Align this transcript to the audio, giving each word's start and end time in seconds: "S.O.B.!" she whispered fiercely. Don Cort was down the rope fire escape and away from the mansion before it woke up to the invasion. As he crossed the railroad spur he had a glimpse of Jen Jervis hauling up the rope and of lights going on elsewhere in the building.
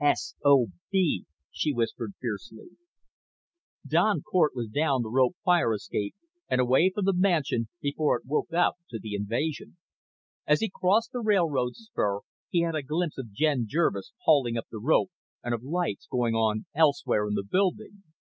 "S.O.B.!" 0.03 1.25
she 1.51 1.71
whispered 1.71 2.15
fiercely. 2.19 2.69
Don 3.87 4.23
Cort 4.23 4.55
was 4.55 4.67
down 4.69 5.03
the 5.03 5.11
rope 5.11 5.35
fire 5.45 5.75
escape 5.75 6.15
and 6.49 6.59
away 6.59 6.89
from 6.89 7.05
the 7.05 7.13
mansion 7.13 7.67
before 7.81 8.17
it 8.17 8.25
woke 8.25 8.51
up 8.51 8.77
to 8.89 8.97
the 8.97 9.13
invasion. 9.13 9.77
As 10.47 10.59
he 10.61 10.71
crossed 10.73 11.11
the 11.11 11.19
railroad 11.21 11.75
spur 11.75 12.21
he 12.49 12.61
had 12.61 12.73
a 12.73 12.81
glimpse 12.81 13.19
of 13.19 13.31
Jen 13.31 13.65
Jervis 13.67 14.11
hauling 14.23 14.57
up 14.57 14.65
the 14.71 14.79
rope 14.79 15.11
and 15.43 15.53
of 15.53 15.61
lights 15.61 16.07
going 16.09 16.33
on 16.33 16.65
elsewhere 16.73 17.27
in 17.27 17.35
the 17.35 17.43
building. 17.47 18.01